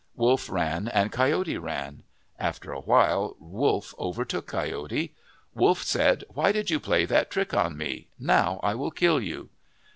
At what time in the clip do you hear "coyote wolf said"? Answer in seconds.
4.47-6.23